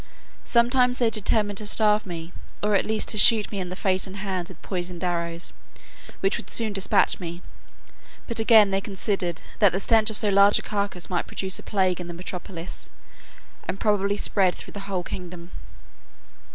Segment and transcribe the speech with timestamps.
[0.45, 4.07] Sometimes they determined to starve me; or at least to shoot me in the face
[4.07, 5.53] and hands with poisoned arrows,
[6.21, 7.43] which would soon despatch me;
[8.27, 11.61] but again they considered, that the stench of so large a carcass might produce a
[11.61, 12.89] plague in the metropolis,
[13.67, 15.51] and probably spread through the whole kingdom.